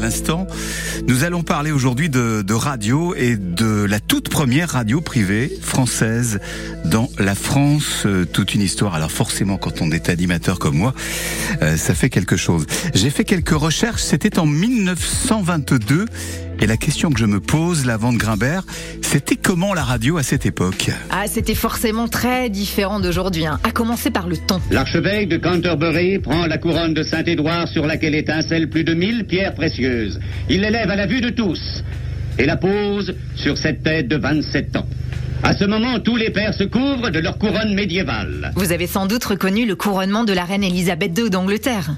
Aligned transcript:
l'instant. 0.00 0.46
Nous 1.06 1.24
allons 1.24 1.42
parler 1.42 1.70
aujourd'hui 1.70 2.08
de, 2.08 2.42
de, 2.42 2.54
radio 2.54 3.14
et 3.14 3.36
de 3.36 3.84
la 3.84 4.00
toute 4.00 4.28
première 4.28 4.70
radio 4.70 5.00
privée 5.00 5.50
française 5.62 6.40
dans 6.84 7.08
la 7.18 7.34
France. 7.34 8.04
Euh, 8.06 8.24
toute 8.24 8.54
une 8.54 8.62
histoire. 8.62 8.94
Alors 8.94 9.12
forcément, 9.12 9.58
quand 9.58 9.80
on 9.80 9.90
est 9.90 10.08
animateur 10.08 10.58
comme 10.58 10.76
moi, 10.76 10.94
euh, 11.62 11.76
ça 11.76 11.94
fait 11.94 12.10
quelque 12.10 12.36
chose. 12.36 12.66
J'ai 12.94 13.10
fait 13.10 13.24
quelques 13.24 13.50
recherches. 13.50 14.02
C'était 14.02 14.38
en 14.38 14.46
1922. 14.46 16.06
Et 16.62 16.66
la 16.66 16.76
question 16.76 17.10
que 17.10 17.18
je 17.18 17.24
me 17.24 17.40
pose, 17.40 17.86
la 17.86 17.96
vente 17.96 18.16
Grimbert, 18.16 18.64
c'était 19.00 19.36
comment 19.36 19.72
la 19.72 19.82
radio 19.82 20.18
à 20.18 20.22
cette 20.22 20.44
époque? 20.44 20.90
Ah, 21.10 21.24
c'était 21.26 21.54
forcément 21.54 22.06
très 22.06 22.50
différent 22.50 23.00
d'aujourd'hui, 23.00 23.46
hein. 23.46 23.58
à 23.64 23.70
commencer 23.70 24.10
par 24.10 24.28
le 24.28 24.36
ton. 24.36 24.60
L'archevêque 24.70 25.30
de 25.30 25.38
Canterbury 25.38 26.18
prend 26.18 26.46
la 26.46 26.58
couronne 26.58 26.92
de 26.92 27.02
Saint-Édouard 27.02 27.66
sur 27.68 27.86
laquelle 27.86 28.14
étincellent 28.14 28.68
plus 28.68 28.84
de 28.84 28.92
mille 28.92 29.24
pierres 29.24 29.54
précieuses. 29.54 30.20
Il 30.50 30.60
l'élève 30.60 30.90
à 30.90 30.96
la 30.96 31.06
vue 31.06 31.22
de 31.22 31.30
tous 31.30 31.82
et 32.38 32.44
la 32.44 32.58
pose 32.58 33.14
sur 33.36 33.56
cette 33.56 33.82
tête 33.82 34.08
de 34.08 34.16
27 34.16 34.76
ans. 34.76 34.86
À 35.42 35.56
ce 35.56 35.64
moment, 35.64 35.98
tous 35.98 36.16
les 36.16 36.28
pères 36.28 36.52
se 36.52 36.64
couvrent 36.64 37.08
de 37.08 37.20
leur 37.20 37.38
couronne 37.38 37.74
médiévale. 37.74 38.52
Vous 38.56 38.72
avez 38.72 38.86
sans 38.86 39.06
doute 39.06 39.24
reconnu 39.24 39.64
le 39.64 39.76
couronnement 39.76 40.24
de 40.24 40.34
la 40.34 40.44
reine 40.44 40.62
Elisabeth 40.62 41.18
II 41.18 41.30
d'Angleterre. 41.30 41.92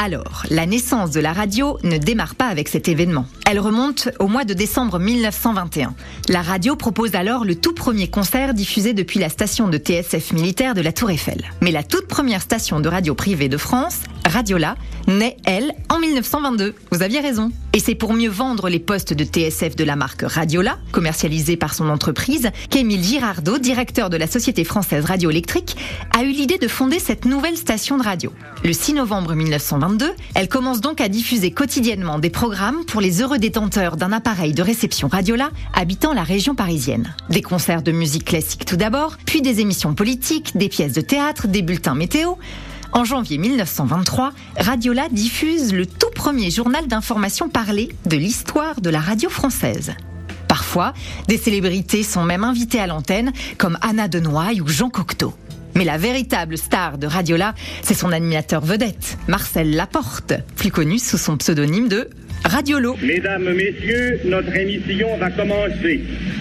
Alors, 0.00 0.44
la 0.48 0.64
naissance 0.64 1.10
de 1.10 1.18
la 1.18 1.32
radio 1.32 1.76
ne 1.82 1.98
démarre 1.98 2.36
pas 2.36 2.46
avec 2.46 2.68
cet 2.68 2.86
événement. 2.86 3.26
Elle 3.50 3.58
remonte 3.58 4.10
au 4.20 4.28
mois 4.28 4.44
de 4.44 4.54
décembre 4.54 5.00
1921. 5.00 5.92
La 6.28 6.40
radio 6.40 6.76
propose 6.76 7.16
alors 7.16 7.44
le 7.44 7.56
tout 7.56 7.74
premier 7.74 8.06
concert 8.06 8.54
diffusé 8.54 8.92
depuis 8.92 9.18
la 9.18 9.28
station 9.28 9.66
de 9.66 9.76
TSF 9.76 10.32
militaire 10.32 10.74
de 10.74 10.82
la 10.82 10.92
Tour 10.92 11.10
Eiffel. 11.10 11.42
Mais 11.62 11.72
la 11.72 11.82
toute 11.82 12.06
première 12.06 12.42
station 12.42 12.78
de 12.78 12.88
radio 12.88 13.16
privée 13.16 13.48
de 13.48 13.56
France, 13.56 14.02
Radiola, 14.28 14.76
naît, 15.06 15.36
elle, 15.44 15.72
en 15.88 15.98
1922. 15.98 16.74
Vous 16.92 17.02
aviez 17.02 17.20
raison. 17.20 17.50
Et 17.72 17.80
c'est 17.80 17.94
pour 17.94 18.12
mieux 18.12 18.28
vendre 18.28 18.68
les 18.68 18.78
postes 18.78 19.12
de 19.12 19.24
TSF 19.24 19.76
de 19.76 19.84
la 19.84 19.96
marque 19.96 20.22
Radiola, 20.22 20.78
commercialisés 20.92 21.56
par 21.56 21.74
son 21.74 21.88
entreprise, 21.88 22.50
qu'Émile 22.70 23.02
Girardot, 23.02 23.58
directeur 23.58 24.10
de 24.10 24.16
la 24.16 24.26
Société 24.26 24.64
française 24.64 25.04
radioélectrique, 25.04 25.76
a 26.16 26.22
eu 26.22 26.30
l'idée 26.30 26.58
de 26.58 26.68
fonder 26.68 26.98
cette 26.98 27.24
nouvelle 27.24 27.56
station 27.56 27.96
de 27.96 28.02
radio. 28.02 28.32
Le 28.64 28.72
6 28.72 28.94
novembre 28.94 29.34
1922, 29.34 30.12
elle 30.34 30.48
commence 30.48 30.80
donc 30.80 31.00
à 31.00 31.08
diffuser 31.08 31.50
quotidiennement 31.50 32.18
des 32.18 32.30
programmes 32.30 32.84
pour 32.86 33.00
les 33.00 33.22
heureux 33.22 33.38
détenteurs 33.38 33.96
d'un 33.96 34.12
appareil 34.12 34.52
de 34.52 34.62
réception 34.62 35.08
Radiola 35.08 35.50
habitant 35.74 36.12
la 36.12 36.22
région 36.22 36.54
parisienne. 36.54 37.14
Des 37.30 37.42
concerts 37.42 37.82
de 37.82 37.92
musique 37.92 38.24
classique 38.24 38.64
tout 38.64 38.76
d'abord, 38.76 39.16
puis 39.24 39.42
des 39.42 39.60
émissions 39.60 39.94
politiques, 39.94 40.56
des 40.56 40.68
pièces 40.68 40.92
de 40.92 41.00
théâtre, 41.00 41.48
des 41.48 41.62
bulletins 41.62 41.94
météo. 41.94 42.34
En 42.92 43.04
janvier 43.04 43.38
1923, 43.38 44.32
Radiola 44.56 45.08
diffuse 45.10 45.72
le 45.74 45.86
tout 45.86 46.10
premier 46.14 46.50
journal 46.50 46.86
d'information 46.86 47.48
parlé 47.48 47.90
de 48.06 48.16
l'histoire 48.16 48.80
de 48.80 48.88
la 48.88 49.00
radio 49.00 49.28
française. 49.28 49.94
Parfois, 50.48 50.94
des 51.28 51.36
célébrités 51.36 52.02
sont 52.02 52.24
même 52.24 52.44
invitées 52.44 52.80
à 52.80 52.86
l'antenne, 52.86 53.32
comme 53.58 53.78
Anna 53.82 54.08
Denoy 54.08 54.60
ou 54.62 54.68
Jean 54.68 54.88
Cocteau. 54.88 55.34
Mais 55.74 55.84
la 55.84 55.98
véritable 55.98 56.56
star 56.56 56.98
de 56.98 57.06
Radiola, 57.06 57.54
c'est 57.82 57.94
son 57.94 58.10
animateur 58.10 58.64
vedette, 58.64 59.18
Marcel 59.28 59.76
Laporte, 59.76 60.32
plus 60.56 60.70
connu 60.70 60.98
sous 60.98 61.18
son 61.18 61.36
pseudonyme 61.36 61.88
de 61.88 62.08
Radiolo. 62.48 62.96
Mesdames, 63.02 63.52
Messieurs, 63.54 64.20
notre 64.24 64.56
émission 64.56 65.16
va 65.18 65.30
commencer. 65.30 66.00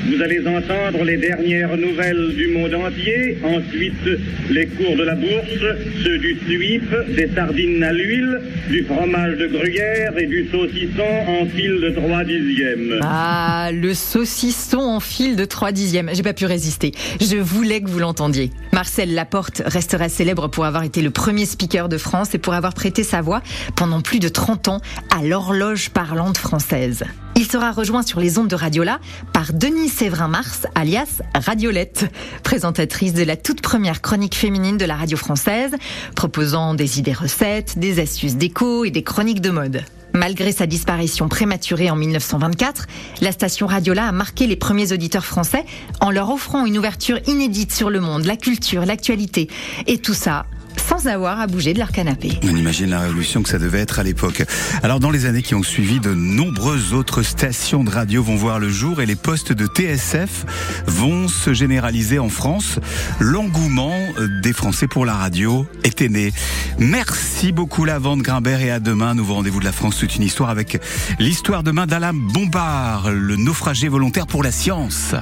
Vous 0.09 0.22
allez 0.22 0.39
entendre 0.39 1.03
les 1.03 1.17
dernières 1.17 1.75
nouvelles 1.75 2.33
du 2.33 2.47
monde 2.47 2.73
entier, 2.73 3.38
ensuite 3.44 4.19
les 4.49 4.67
cours 4.67 4.95
de 4.95 5.03
la 5.03 5.16
bourse, 5.16 5.75
ceux 6.03 6.17
du 6.17 6.38
suif, 6.45 6.83
des 7.09 7.30
sardines 7.36 7.83
à 7.83 7.91
l'huile, 7.91 8.41
du 8.69 8.83
fromage 8.86 9.38
de 9.38 9.47
gruyère 9.47 10.17
et 10.17 10.27
du 10.27 10.47
saucisson 10.49 11.03
en 11.27 11.45
fil 11.47 11.81
de 11.81 11.89
3 11.89 12.23
dixièmes. 12.23 12.99
Ah, 13.02 13.69
le 13.73 13.94
saucisson 13.94 14.80
en 14.80 15.02
fil 15.02 15.36
de 15.36 15.44
3 15.44 15.73
dixièmes. 15.73 16.09
J'ai 16.14 16.23
pas 16.23 16.33
pu 16.33 16.45
résister. 16.45 16.94
Je 17.19 17.36
voulais 17.36 17.81
que 17.81 17.89
vous 17.89 17.99
l'entendiez. 17.99 18.52
Marcel 18.71 19.14
Laporte 19.14 19.61
restera 19.65 20.08
célèbre 20.08 20.48
pour 20.48 20.65
avoir 20.65 20.83
été 20.83 21.02
le 21.02 21.09
premier 21.09 21.45
speaker 21.45 21.89
de 21.89 21.98
France 21.98 22.33
et 22.33 22.37
pour 22.37 22.53
avoir 22.53 22.73
prêté 22.73 23.03
sa 23.03 23.21
voix 23.21 23.42
pendant 23.76 24.02
plus 24.02 24.20
de 24.20 24.30
30 24.30 24.70
ans 24.70 24.82
à 25.14 25.21
l'horloge 25.23 25.89
parlante 25.97 26.37
française. 26.37 27.05
Il 27.35 27.47
sera 27.47 27.71
rejoint 27.71 28.03
sur 28.03 28.19
les 28.19 28.37
ondes 28.37 28.49
de 28.49 28.55
Radiola 28.55 28.99
par 29.33 29.52
Denis 29.52 29.89
Séverin-Mars, 29.89 30.67
alias 30.75 31.23
Radiolette, 31.33 32.05
présentatrice 32.43 33.15
de 33.15 33.23
la 33.23 33.35
toute 33.35 33.61
première 33.61 34.03
chronique 34.03 34.35
féminine 34.35 34.77
de 34.77 34.85
la 34.85 34.95
radio 34.95 35.17
française, 35.17 35.71
proposant 36.15 36.75
des 36.75 36.99
idées 36.99 37.13
recettes, 37.13 37.80
des 37.80 37.99
astuces 37.99 38.35
déco 38.35 38.85
et 38.85 38.91
des 38.91 39.02
chroniques 39.02 39.41
de 39.41 39.49
mode. 39.49 39.83
Malgré 40.13 40.52
sa 40.52 40.67
disparition 40.67 41.30
prématurée 41.30 41.89
en 41.89 41.95
1924, 41.95 42.85
la 43.21 43.31
station 43.31 43.65
Radiola 43.65 44.08
a 44.08 44.11
marqué 44.11 44.45
les 44.45 44.55
premiers 44.55 44.93
auditeurs 44.93 45.25
français 45.25 45.65
en 45.99 46.11
leur 46.11 46.29
offrant 46.29 46.67
une 46.67 46.77
ouverture 46.77 47.17
inédite 47.25 47.71
sur 47.71 47.89
le 47.89 48.02
monde, 48.02 48.25
la 48.25 48.37
culture, 48.37 48.85
l'actualité. 48.85 49.49
Et 49.87 49.97
tout 49.97 50.14
ça 50.14 50.45
sans 50.87 51.08
avoir 51.08 51.39
à 51.39 51.48
bouger 51.48 51.73
de 51.73 51.80
leur 51.80 51.92
canapé. 51.92 52.39
On 52.43 52.55
imagine 52.55 52.89
la 52.89 53.02
révolution 53.02 53.43
que 53.43 53.49
ça 53.49 53.59
devait 53.59 53.80
être 53.80 53.99
à 53.99 54.03
l'époque. 54.03 54.43
Alors 54.83 54.99
dans 54.99 55.11
les 55.11 55.25
années 55.25 55.42
qui 55.42 55.55
ont 55.55 55.64
suivi, 55.64 55.99
de 55.99 56.14
nombreuses 56.14 56.93
autres 56.93 57.23
stations 57.23 57.83
de 57.83 57.89
radio 57.89 58.23
vont 58.23 58.36
voir 58.36 58.59
le 58.59 58.70
jour 58.70 59.02
et 59.02 59.05
les 59.05 59.15
postes 59.15 59.52
de 59.52 59.65
TSF 59.65 60.45
vont 60.87 61.27
se 61.27 61.53
généraliser 61.53 62.20
en 62.20 62.30
France. 62.30 62.80
L'engouement 63.20 63.93
des 64.42 64.53
Français 64.53 64.87
pour 64.87 65.05
la 65.05 65.14
radio 65.14 65.65
était 65.83 66.09
né. 66.09 66.31
Merci 66.80 67.52
beaucoup 67.52 67.86
Lavande 67.86 68.21
Grimbert 68.21 68.61
et 68.61 68.71
à 68.71 68.80
demain. 68.80 69.15
Nouveau 69.15 69.36
rendez-vous 69.36 69.59
de 69.59 69.65
la 69.65 69.71
France, 69.71 69.97
toute 69.97 70.15
une 70.15 70.23
histoire 70.23 70.49
avec 70.49 70.80
l'histoire 71.20 71.64
demain 71.64 71.87
d'Alain 71.87 72.14
Bombard, 72.14 73.11
le 73.11 73.36
naufragé 73.36 73.87
volontaire 73.87 74.27
pour 74.27 74.43
la 74.43 74.52
science. 74.52 75.15